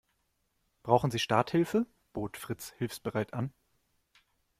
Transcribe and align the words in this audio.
Brauchen 0.81 1.11
Sie 1.11 1.19
Starthilfe?, 1.19 1.85
bot 2.11 2.35
Fritz 2.35 2.71
hilfsbereit 2.71 3.35
an. 3.35 3.53